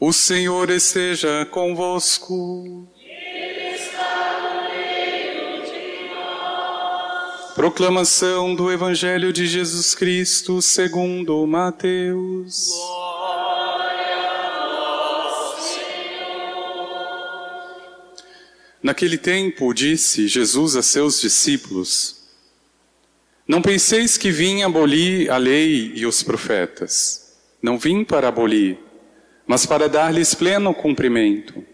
[0.00, 2.86] O Senhor esteja convosco.
[7.56, 12.70] Proclamação do Evangelho de Jesus Cristo segundo Mateus.
[18.80, 22.22] Naquele tempo disse Jesus a seus discípulos:
[23.48, 27.36] Não penseis que vim abolir a lei e os profetas.
[27.60, 28.78] Não vim para abolir,
[29.48, 31.64] mas para dar-lhes pleno cumprimento.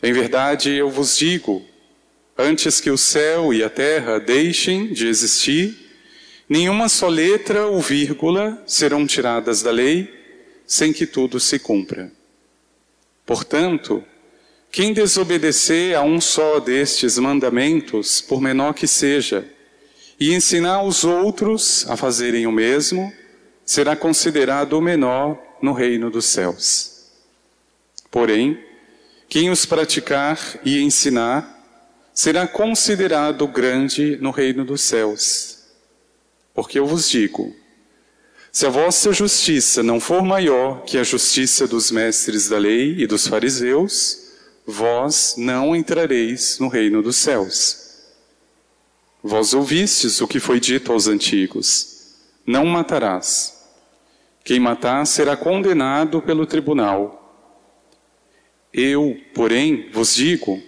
[0.00, 1.66] Em verdade, eu vos digo,
[2.38, 5.76] antes que o céu e a terra deixem de existir,
[6.48, 10.08] nenhuma só letra ou vírgula serão tiradas da lei,
[10.64, 12.12] sem que tudo se cumpra.
[13.24, 14.04] Portanto,
[14.70, 19.44] quem desobedecer a um só destes mandamentos, por menor que seja,
[20.20, 23.12] e ensinar os outros a fazerem o mesmo,
[23.64, 27.10] será considerado o menor no reino dos céus.
[28.10, 28.58] Porém,
[29.28, 31.56] quem os praticar e ensinar,
[32.14, 35.58] será considerado grande no reino dos céus.
[36.54, 37.54] Porque eu vos digo:
[38.50, 43.06] se a vossa justiça não for maior que a justiça dos mestres da lei e
[43.06, 44.30] dos fariseus,
[44.66, 47.84] vós não entrareis no reino dos céus.
[49.22, 52.14] Vós ouvistes o que foi dito aos antigos:
[52.46, 53.55] não matarás.
[54.46, 57.50] Quem matar será condenado pelo tribunal.
[58.72, 60.62] Eu, porém, vos digo: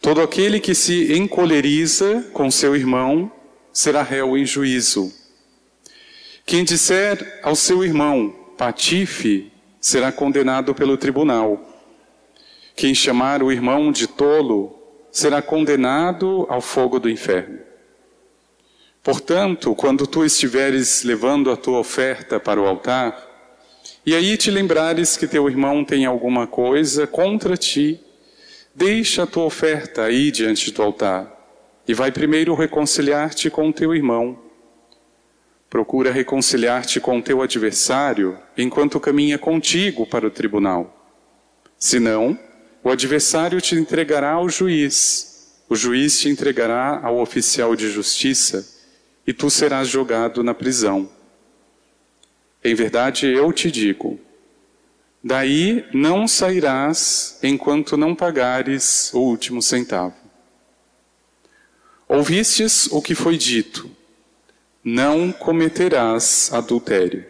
[0.00, 3.32] Todo aquele que se encoleriza com seu irmão
[3.72, 5.12] será réu em juízo.
[6.46, 11.60] Quem disser ao seu irmão, patife, será condenado pelo tribunal.
[12.76, 14.72] Quem chamar o irmão de tolo
[15.10, 17.58] será condenado ao fogo do inferno.
[19.08, 23.16] Portanto, quando tu estiveres levando a tua oferta para o altar,
[24.04, 27.98] e aí te lembrares que teu irmão tem alguma coisa contra ti,
[28.74, 31.26] Deixa a tua oferta aí diante do altar
[31.88, 34.38] e vai primeiro reconciliar-te com teu irmão.
[35.70, 41.10] Procura reconciliar-te com teu adversário enquanto caminha contigo para o tribunal.
[41.78, 42.38] Senão,
[42.84, 48.77] o adversário te entregará ao juiz, o juiz te entregará ao oficial de justiça
[49.28, 51.08] e tu serás jogado na prisão.
[52.64, 54.18] Em verdade, eu te digo,
[55.22, 60.14] Daí não sairás enquanto não pagares o último centavo.
[62.08, 63.90] Ouvistes o que foi dito:
[64.82, 67.26] não cometerás adultério.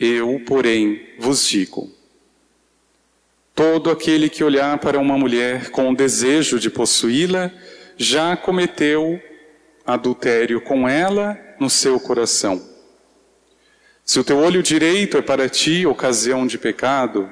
[0.00, 1.88] Eu, porém, vos digo:
[3.54, 7.52] todo aquele que olhar para uma mulher com o desejo de possuí-la,
[7.96, 9.22] já cometeu
[9.86, 12.62] adultério com ela no seu coração.
[14.04, 17.30] Se o teu olho direito é para ti ocasião de pecado,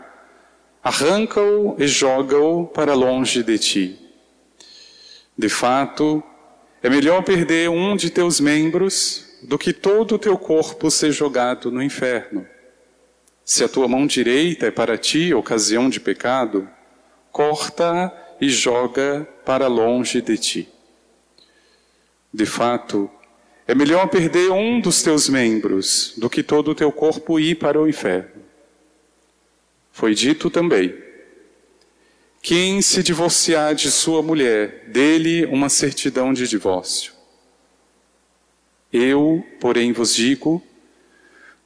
[0.82, 3.98] arranca-o e joga-o para longe de ti.
[5.36, 6.22] De fato,
[6.82, 11.70] é melhor perder um de teus membros do que todo o teu corpo ser jogado
[11.70, 12.46] no inferno.
[13.44, 16.68] Se a tua mão direita é para ti ocasião de pecado,
[17.30, 20.73] corta e joga para longe de ti.
[22.34, 23.08] De fato,
[23.64, 27.80] é melhor perder um dos teus membros do que todo o teu corpo ir para
[27.80, 28.42] o inferno.
[29.92, 30.92] Foi dito também:
[32.42, 37.12] quem se divorciar de sua mulher, dele uma certidão de divórcio.
[38.92, 40.60] Eu, porém, vos digo: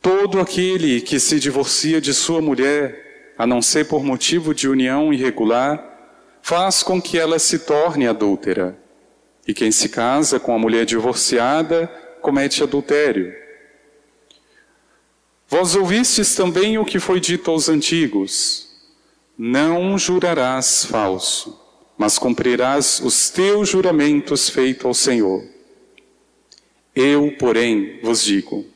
[0.02, 5.14] todo aquele que se divorcia de sua mulher, a não ser por motivo de união
[5.14, 5.82] irregular,
[6.42, 8.76] faz com que ela se torne adúltera.
[9.48, 11.86] E quem se casa com a mulher divorciada
[12.20, 13.34] comete adultério.
[15.48, 18.68] Vós ouvistes também o que foi dito aos antigos:
[19.38, 21.58] Não jurarás falso,
[21.96, 25.42] mas cumprirás os teus juramentos feitos ao Senhor.
[26.94, 28.66] Eu, porém, vos digo: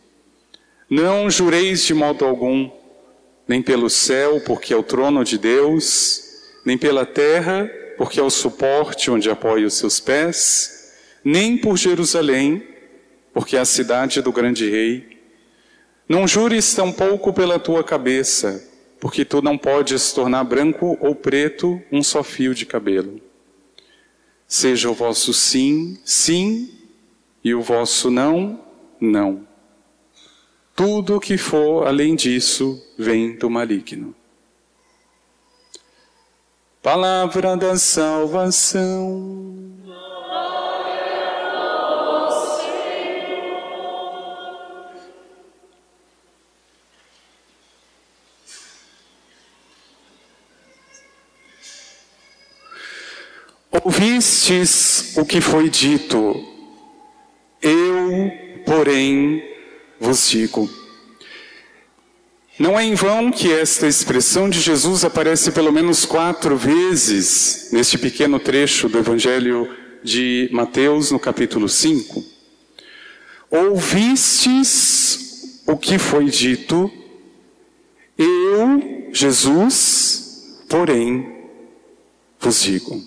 [0.89, 2.71] Não jureis de modo algum,
[3.47, 6.23] nem pelo céu, porque é o trono de Deus,
[6.65, 10.93] nem pela terra, porque é o suporte onde apoia os seus pés,
[11.25, 12.67] nem por Jerusalém,
[13.33, 15.19] porque é a cidade do grande rei.
[16.09, 18.69] Não jures tampouco pela tua cabeça,
[19.01, 23.21] porque tu não podes tornar branco ou preto um só fio de cabelo.
[24.47, 26.71] Seja o vosso sim, sim,
[27.43, 28.61] e o vosso não,
[29.01, 29.47] não.
[30.75, 34.15] Tudo o que for além disso vem do maligno.
[36.83, 39.53] Palavra da salvação.
[53.71, 56.35] Ouvistes o que foi dito,
[57.63, 58.33] eu,
[58.67, 59.41] porém,
[60.01, 60.82] vos digo.
[62.59, 67.97] Não é em vão que esta expressão de Jesus aparece pelo menos quatro vezes neste
[67.97, 72.23] pequeno trecho do Evangelho de Mateus, no capítulo 5.
[73.51, 76.93] Ouvistes o que foi dito,
[78.19, 81.49] eu, Jesus, porém,
[82.39, 83.03] vos digo.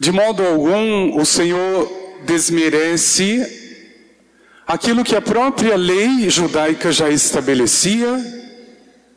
[0.00, 1.88] De modo algum, o Senhor
[2.24, 3.61] desmerece
[4.66, 8.42] aquilo que a própria lei judaica já estabelecia,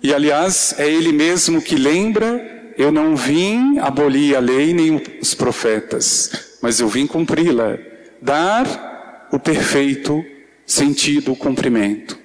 [0.01, 5.33] e aliás, é ele mesmo que lembra: eu não vim abolir a lei nem os
[5.33, 7.77] profetas, mas eu vim cumpri-la,
[8.21, 10.23] dar o perfeito
[10.65, 12.17] sentido, o cumprimento.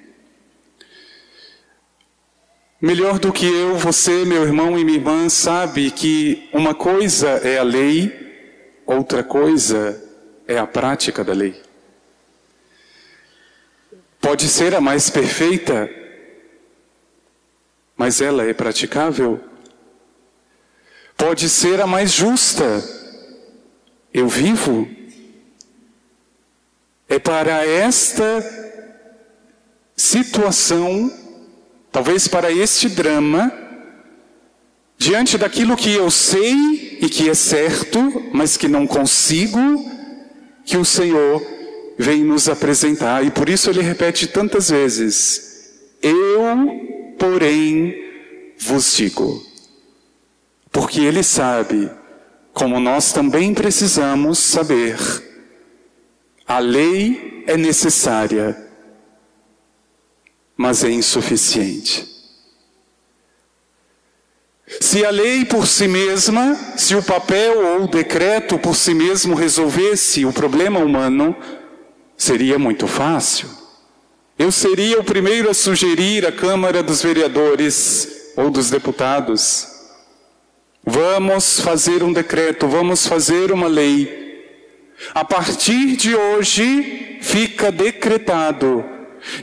[2.81, 7.59] Melhor do que eu, você, meu irmão e minha irmã, sabe que uma coisa é
[7.59, 8.11] a lei,
[8.87, 10.03] outra coisa
[10.47, 11.61] é a prática da lei.
[14.31, 15.89] Pode ser a mais perfeita,
[17.97, 19.41] mas ela é praticável.
[21.17, 22.81] Pode ser a mais justa.
[24.13, 24.87] Eu vivo.
[27.09, 28.23] É para esta
[29.97, 31.11] situação,
[31.91, 33.51] talvez para este drama,
[34.97, 37.99] diante daquilo que eu sei e que é certo,
[38.31, 39.59] mas que não consigo,
[40.63, 41.60] que o Senhor
[42.01, 43.23] vem nos apresentar.
[43.23, 45.69] E por isso ele repete tantas vezes:
[46.01, 47.95] Eu, porém,
[48.57, 49.45] vos digo.
[50.71, 51.91] Porque ele sabe,
[52.53, 54.97] como nós também precisamos saber,
[56.47, 58.57] a lei é necessária,
[60.55, 62.09] mas é insuficiente.
[64.79, 69.35] Se a lei por si mesma, se o papel ou o decreto por si mesmo
[69.35, 71.35] resolvesse o problema humano,
[72.21, 73.49] Seria muito fácil.
[74.37, 79.65] Eu seria o primeiro a sugerir à Câmara dos Vereadores ou dos deputados:
[80.85, 84.45] vamos fazer um decreto, vamos fazer uma lei.
[85.15, 88.85] A partir de hoje, fica decretado: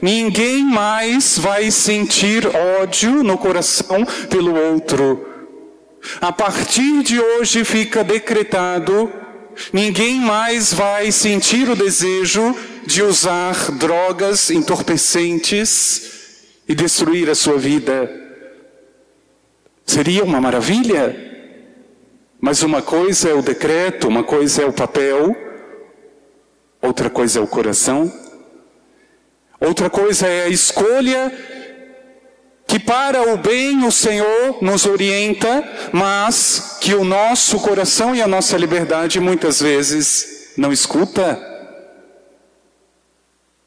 [0.01, 2.47] ninguém mais vai sentir
[2.81, 5.27] ódio no coração pelo outro.
[6.21, 9.13] A partir de hoje, fica decretado
[9.73, 12.57] Ninguém mais vai sentir o desejo
[12.87, 16.03] de usar drogas entorpecentes
[16.69, 18.11] e destruir a sua vida.
[19.85, 21.27] Seria uma maravilha.
[22.41, 25.37] Mas uma coisa é o decreto, uma coisa é o papel,
[26.81, 28.13] outra coisa é o coração,
[29.59, 31.33] outra coisa é a escolha
[32.69, 38.29] que para o bem o Senhor nos orienta, mas que o nosso coração e a
[38.29, 41.43] nossa liberdade muitas vezes não escuta.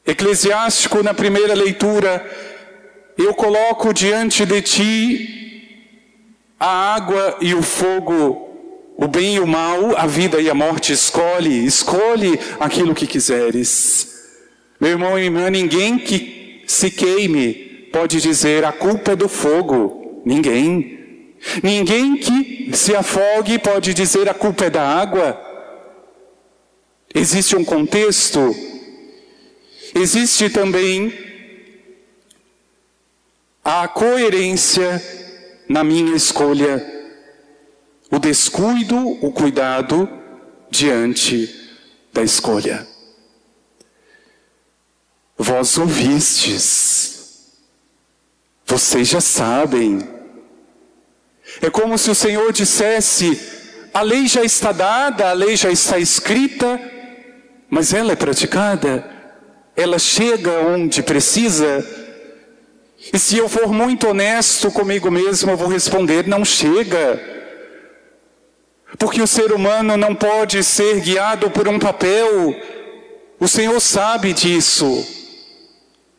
[0.06, 2.24] Eclesiástico, na primeira leitura,
[3.18, 5.98] eu coloco diante de ti
[6.60, 10.94] a água e o fogo, o bem e o mal, a vida e a morte.
[10.94, 14.28] Escolhe, escolhe aquilo que quiseres.
[14.80, 20.22] Meu irmão e irmã, ninguém que se queime pode dizer a culpa é do fogo?
[20.26, 21.36] Ninguém.
[21.64, 25.40] Ninguém que se afogue pode dizer a culpa é da água.
[27.14, 28.56] Existe um contexto.
[29.94, 31.14] Existe também
[33.64, 35.02] a coerência
[35.68, 36.86] na minha escolha,
[38.10, 40.10] o descuido, o cuidado
[40.70, 41.50] diante
[42.14, 42.88] da escolha.
[45.38, 47.11] Vós ouvistes
[48.72, 50.00] vocês já sabem.
[51.62, 53.38] É como se o Senhor dissesse:
[53.94, 56.80] a lei já está dada, a lei já está escrita,
[57.70, 59.06] mas ela é praticada,
[59.76, 61.86] ela chega onde precisa.
[63.12, 67.20] E se eu for muito honesto comigo mesmo, eu vou responder: não chega.
[68.98, 72.56] Porque o ser humano não pode ser guiado por um papel,
[73.38, 75.21] o Senhor sabe disso.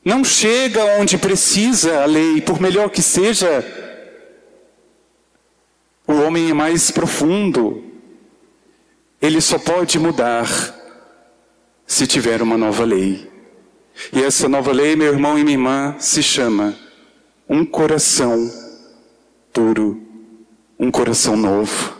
[0.04, 3.64] Não chega onde precisa a lei, por melhor que seja.
[6.06, 7.84] O homem é mais profundo.
[9.20, 10.48] Ele só pode mudar
[11.86, 13.30] se tiver uma nova lei.
[14.12, 16.74] E essa nova lei, meu irmão e minha irmã, se chama
[17.48, 18.50] um coração
[19.52, 20.02] puro,
[20.78, 21.91] um coração novo.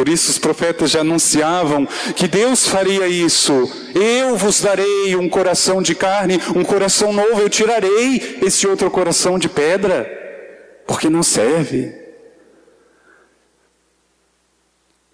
[0.00, 3.70] Por isso os profetas já anunciavam que Deus faria isso.
[3.94, 9.38] Eu vos darei um coração de carne, um coração novo, eu tirarei esse outro coração
[9.38, 10.10] de pedra,
[10.86, 11.94] porque não serve.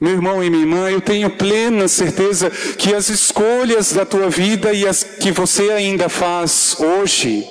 [0.00, 4.72] Meu irmão e minha irmã, eu tenho plena certeza que as escolhas da tua vida
[4.72, 7.44] e as que você ainda faz hoje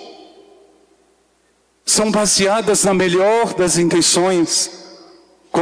[1.83, 4.84] são baseadas na melhor das intenções.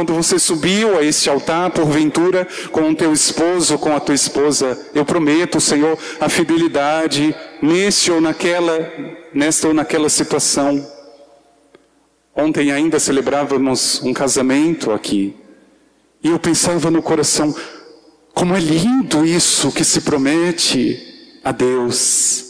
[0.04, 4.78] Quando você subiu a este altar, porventura, com o teu esposo, com a tua esposa,
[4.94, 8.86] eu prometo, Senhor, a fidelidade neste ou naquela,
[9.32, 10.86] nesta ou naquela situação.
[12.36, 15.34] Ontem ainda celebrávamos um casamento aqui.
[16.22, 17.56] E eu pensava no coração,
[18.34, 22.44] como é lindo isso que se promete a Deus.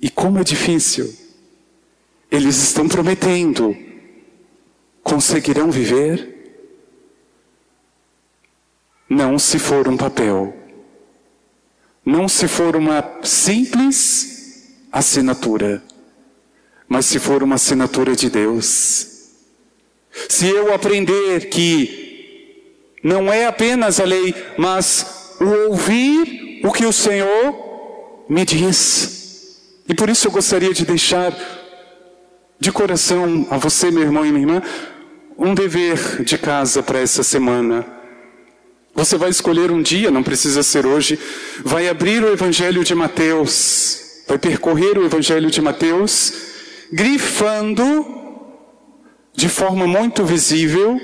[0.00, 1.12] E como é difícil.
[2.30, 3.76] Eles estão prometendo.
[5.02, 6.31] Conseguirão viver?
[9.14, 10.56] Não se for um papel.
[12.02, 15.82] Não se for uma simples assinatura.
[16.88, 19.06] Mas se for uma assinatura de Deus.
[20.30, 26.92] Se eu aprender que não é apenas a lei, mas o ouvir o que o
[26.92, 29.60] Senhor me diz.
[29.86, 31.36] E por isso eu gostaria de deixar
[32.58, 34.62] de coração a você, meu irmão e minha irmã,
[35.36, 37.91] um dever de casa para essa semana.
[38.94, 41.18] Você vai escolher um dia, não precisa ser hoje,
[41.64, 46.32] vai abrir o Evangelho de Mateus, vai percorrer o Evangelho de Mateus,
[46.92, 48.06] grifando
[49.34, 51.00] de forma muito visível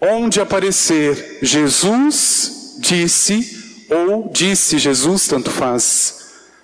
[0.00, 6.18] onde aparecer Jesus disse ou disse Jesus, tanto faz.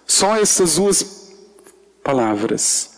[0.07, 1.33] Só essas duas
[2.03, 2.91] palavras.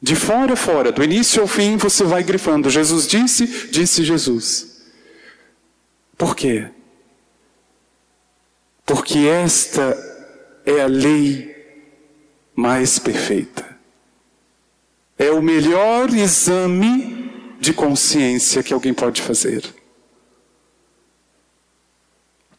[0.00, 4.73] De fora a fora, do início ao fim, você vai grifando: Jesus disse, disse Jesus.
[6.16, 6.68] Por quê?
[8.86, 9.96] Porque esta
[10.64, 11.54] é a lei
[12.54, 13.76] mais perfeita.
[15.18, 19.64] É o melhor exame de consciência que alguém pode fazer.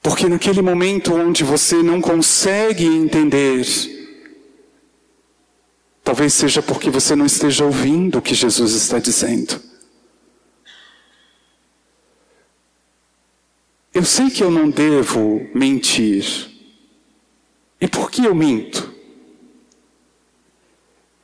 [0.02, 3.66] Porque naquele momento onde você não consegue entender,
[6.04, 9.60] talvez seja porque você não esteja ouvindo o que Jesus está dizendo.
[13.96, 16.52] Eu sei que eu não devo mentir.
[17.80, 18.94] E por que eu minto?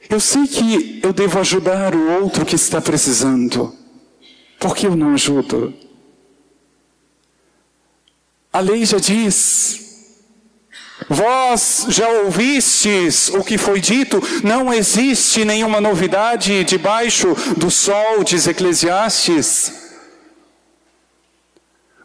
[0.10, 3.75] Eu sei que eu devo ajudar o outro que está precisando.
[4.58, 5.74] Por que eu não ajudo?
[8.54, 10.08] A lei já diz.
[11.10, 18.48] Vós já ouvistes o que foi dito, não existe nenhuma novidade debaixo do sol, diz
[18.48, 19.81] Eclesiastes.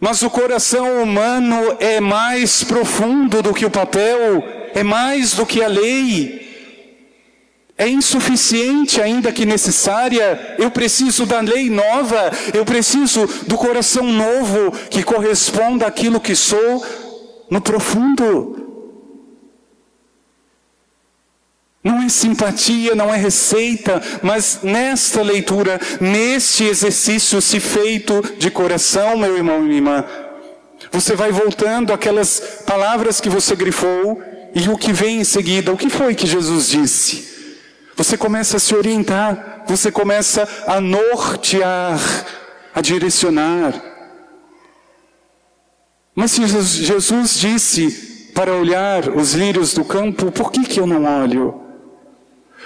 [0.00, 5.62] Mas o coração humano é mais profundo do que o papel, é mais do que
[5.62, 6.46] a lei
[7.78, 10.56] é insuficiente ainda que necessária.
[10.58, 16.84] Eu preciso da lei nova, eu preciso do coração novo que corresponda àquilo que sou
[17.50, 18.65] no profundo.
[21.86, 29.16] Não é simpatia, não é receita, mas nesta leitura, neste exercício se feito de coração,
[29.16, 30.04] meu irmão e minha irmã,
[30.90, 34.20] você vai voltando aquelas palavras que você grifou
[34.52, 35.72] e o que vem em seguida.
[35.72, 37.54] O que foi que Jesus disse?
[37.94, 42.00] Você começa a se orientar, você começa a nortear,
[42.74, 43.80] a direcionar.
[46.16, 51.04] Mas se Jesus disse para olhar os lírios do campo, por que, que eu não
[51.04, 51.65] olho?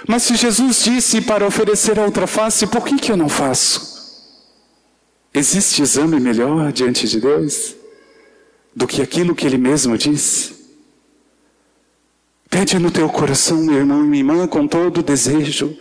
[0.07, 3.91] Mas se Jesus disse para oferecer a outra face, por que, que eu não faço?
[5.33, 7.75] Existe exame melhor diante de Deus
[8.75, 10.61] do que aquilo que Ele mesmo disse?
[12.49, 15.77] Pede no teu coração, meu irmão e minha irmã, com todo desejo.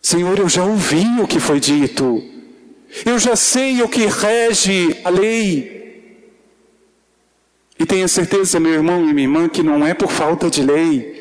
[0.00, 2.20] Senhor, eu já ouvi o que foi dito.
[3.06, 5.80] Eu já sei o que rege a lei.
[7.78, 11.11] E tenha certeza, meu irmão e minha irmã, que não é por falta de lei.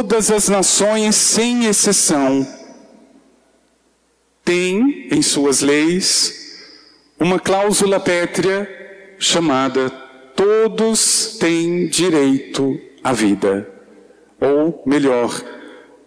[0.00, 2.46] Todas as nações, sem exceção,
[4.42, 6.56] têm em suas leis
[7.18, 8.66] uma cláusula pétrea
[9.18, 9.90] chamada
[10.34, 13.68] Todos têm direito à vida.
[14.40, 15.38] Ou, melhor,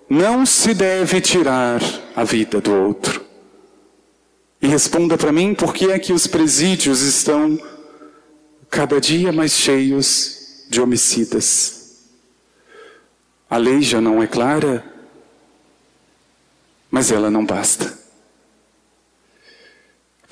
[0.10, 1.80] não se deve tirar
[2.16, 3.24] a vida do outro.
[4.60, 7.60] E responda para mim por que é que os presídios estão
[8.72, 11.83] cada dia mais cheios de homicidas.
[13.53, 14.83] A lei já não é clara,
[16.89, 18.03] mas ela não basta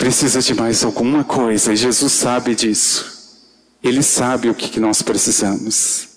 [0.02, 3.48] precisa de mais alguma coisa e Jesus sabe disso.
[3.80, 6.08] Ele sabe o que nós precisamos.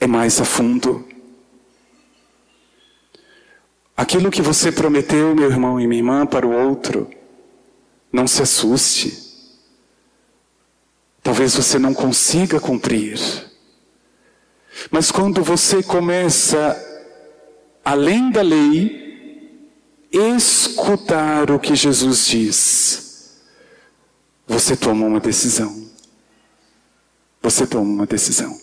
[0.00, 1.06] É mais a fundo.
[3.94, 7.10] Aquilo que você prometeu, meu irmão e minha irmã, para o outro,
[8.10, 9.14] não se assuste.
[11.22, 13.20] Talvez você não consiga cumprir.
[14.90, 16.76] Mas quando você começa,
[17.84, 19.06] além da lei,
[20.12, 23.40] escutar o que Jesus diz,
[24.46, 25.86] você toma uma decisão.
[27.42, 28.58] Você toma uma decisão.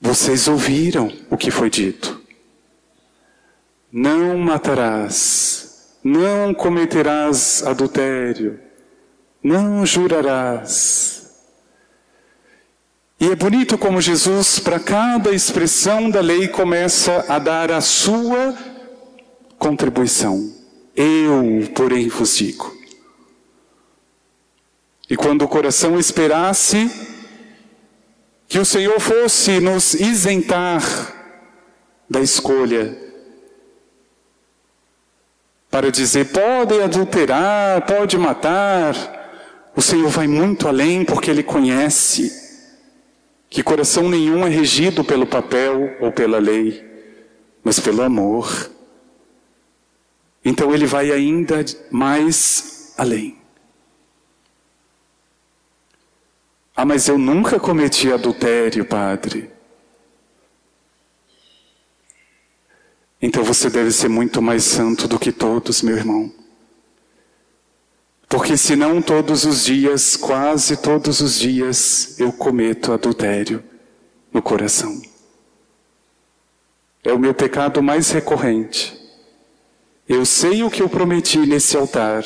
[0.00, 2.20] Vocês ouviram o que foi dito.
[3.92, 8.58] Não matarás, não cometerás adultério,
[9.42, 11.21] não jurarás.
[13.22, 18.52] E é bonito como Jesus, para cada expressão da lei, começa a dar a sua
[19.56, 20.52] contribuição.
[20.96, 22.76] Eu, porém, vos digo.
[25.08, 26.90] E quando o coração esperasse
[28.48, 30.82] que o Senhor fosse nos isentar
[32.10, 32.98] da escolha,
[35.70, 42.41] para dizer, pode adulterar, pode matar, o Senhor vai muito além porque Ele conhece
[43.52, 46.82] que coração nenhum é regido pelo papel ou pela lei,
[47.62, 48.70] mas pelo amor.
[50.42, 53.36] Então Ele vai ainda mais além.
[56.74, 59.50] Ah, mas eu nunca cometi adultério, padre.
[63.20, 66.32] Então você deve ser muito mais santo do que todos, meu irmão.
[68.32, 73.62] Porque senão todos os dias, quase todos os dias, eu cometo adultério
[74.32, 75.02] no coração.
[77.04, 78.98] É o meu pecado mais recorrente.
[80.08, 82.24] Eu sei o que eu prometi nesse altar: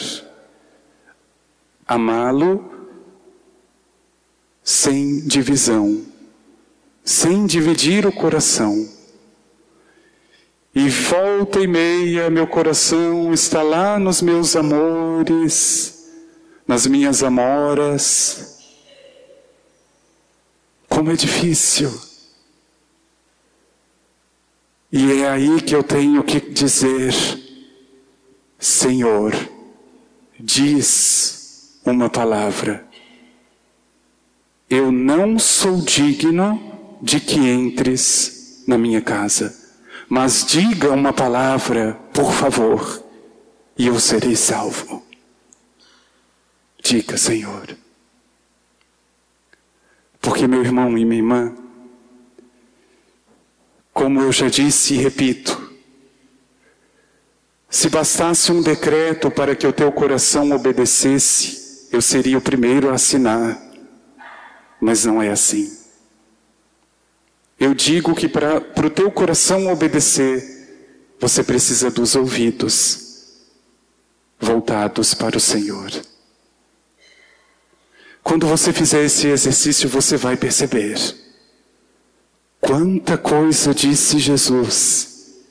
[1.84, 2.70] amá-lo
[4.62, 6.04] sem divisão,
[7.04, 8.88] sem dividir o coração.
[10.72, 15.95] E volta e meia, meu coração está lá nos meus amores,
[16.66, 18.58] nas minhas amoras.
[20.88, 21.92] Como é difícil.
[24.90, 27.14] E é aí que eu tenho que dizer:
[28.58, 29.32] Senhor,
[30.38, 32.86] diz uma palavra
[34.68, 36.60] eu não sou digno
[37.00, 39.56] de que entres na minha casa,
[40.08, 43.04] mas diga uma palavra, por favor,
[43.78, 45.05] e eu serei salvo.
[46.88, 47.76] Diga, Senhor.
[50.20, 51.52] Porque, meu irmão e minha irmã,
[53.92, 55.68] como eu já disse e repito,
[57.68, 62.94] se bastasse um decreto para que o teu coração obedecesse, eu seria o primeiro a
[62.94, 63.60] assinar.
[64.80, 65.76] Mas não é assim.
[67.58, 73.42] Eu digo que para o teu coração obedecer, você precisa dos ouvidos
[74.38, 75.90] voltados para o Senhor.
[78.26, 80.96] Quando você fizer esse exercício, você vai perceber
[82.60, 85.44] quanta coisa disse Jesus.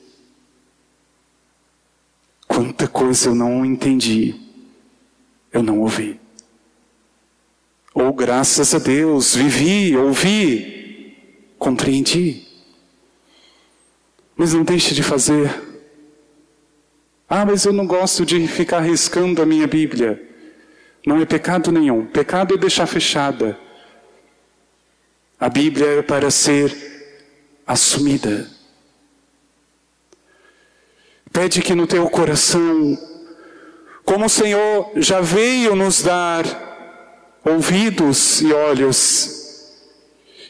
[2.46, 4.38] Quanta coisa eu não entendi,
[5.50, 6.20] eu não ouvi.
[7.94, 11.16] Ou graças a Deus, vivi, ouvi,
[11.58, 12.46] compreendi.
[14.36, 15.62] Mas não deixe de fazer.
[17.26, 20.25] Ah, mas eu não gosto de ficar riscando a minha Bíblia.
[21.06, 22.04] Não é pecado nenhum.
[22.04, 23.56] Pecado é deixar fechada.
[25.38, 26.74] A Bíblia é para ser
[27.64, 28.50] assumida.
[31.32, 32.98] Pede que no teu coração,
[34.04, 36.44] como o Senhor já veio nos dar
[37.44, 39.70] ouvidos e olhos,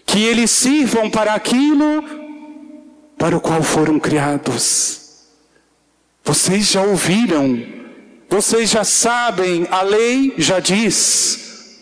[0.07, 2.03] que eles sirvam para aquilo
[3.19, 5.25] para o qual foram criados.
[6.25, 7.76] Vocês já ouviram,
[8.29, 11.81] vocês já sabem, a lei já diz,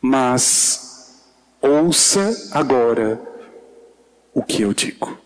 [0.00, 1.22] mas
[1.60, 3.20] ouça agora
[4.32, 5.18] o que eu digo.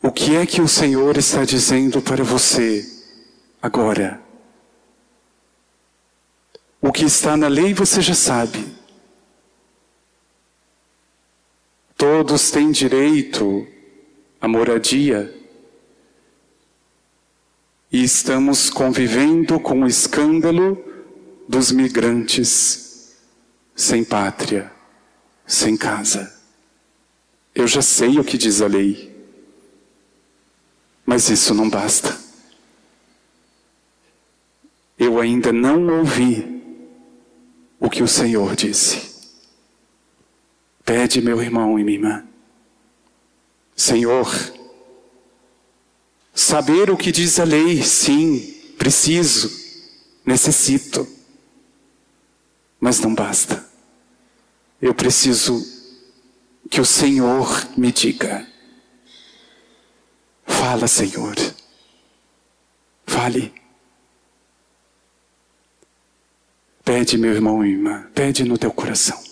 [0.00, 2.86] O que é que o Senhor está dizendo para você?
[3.60, 4.22] Agora,
[6.80, 8.64] o que está na lei você já sabe.
[11.96, 13.66] Todos têm direito
[14.40, 15.34] à moradia.
[17.90, 20.82] E estamos convivendo com o escândalo
[21.48, 23.16] dos migrantes
[23.74, 24.70] sem pátria,
[25.46, 26.36] sem casa.
[27.54, 29.16] Eu já sei o que diz a lei,
[31.06, 32.28] mas isso não basta
[34.98, 36.60] eu ainda não ouvi
[37.78, 39.16] o que o Senhor disse.
[40.84, 42.27] Pede, meu irmão e minha irmã.
[43.78, 44.26] Senhor,
[46.34, 49.48] saber o que diz a lei, sim, preciso,
[50.26, 51.06] necessito.
[52.80, 53.64] Mas não basta.
[54.82, 55.64] Eu preciso
[56.68, 58.44] que o Senhor me diga.
[60.44, 61.36] Fala, Senhor.
[63.06, 63.54] Fale.
[66.84, 69.27] Pede, meu irmão e irmã, pede no teu coração.